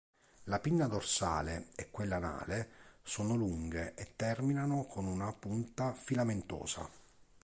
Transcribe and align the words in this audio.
La 0.45 0.57
pinna 0.57 0.87
dorsale 0.87 1.67
e 1.75 1.91
quella 1.91 2.15
anale 2.15 2.69
sono 3.03 3.35
lunghe 3.35 3.93
e 3.93 4.13
terminano 4.15 4.85
con 4.85 5.05
una 5.05 5.31
punta 5.31 5.93
filamentosa. 5.93 6.89